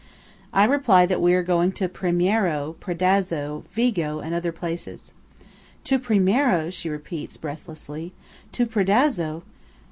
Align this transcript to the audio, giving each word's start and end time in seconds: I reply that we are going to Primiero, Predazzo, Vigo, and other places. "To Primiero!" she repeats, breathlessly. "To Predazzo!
I 0.51 0.63
reply 0.63 1.05
that 1.05 1.21
we 1.21 1.35
are 1.35 1.43
going 1.43 1.73
to 1.73 1.87
Primiero, 1.87 2.75
Predazzo, 2.79 3.63
Vigo, 3.71 4.19
and 4.19 4.33
other 4.33 4.51
places. 4.51 5.13
"To 5.83 5.99
Primiero!" 5.99 6.71
she 6.71 6.89
repeats, 6.89 7.37
breathlessly. 7.37 8.11
"To 8.53 8.65
Predazzo! 8.65 9.43